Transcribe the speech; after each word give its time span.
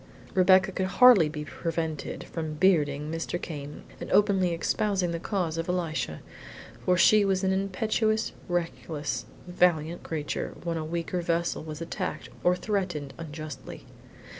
Rebecca 0.33 0.71
could 0.71 0.87
hardly 0.87 1.29
be 1.29 1.45
prevented 1.45 2.23
from 2.23 2.55
bearding 2.55 3.11
Mr. 3.11 3.39
Came 3.39 3.83
and 3.99 4.11
openly 4.11 4.51
espousing 4.51 5.11
the 5.11 5.19
cause 5.19 5.59
of 5.59 5.69
Elisha, 5.69 6.21
for 6.83 6.97
she 6.97 7.23
was 7.23 7.43
an 7.43 7.51
impetuous, 7.53 8.31
reckless, 8.47 9.25
valiant 9.45 10.01
creature 10.01 10.55
when 10.63 10.77
a 10.77 10.83
weaker 10.83 11.21
vessel 11.21 11.61
was 11.63 11.81
attacked 11.81 12.29
or 12.43 12.55
threatened 12.55 13.13
unjustly. 13.19 13.85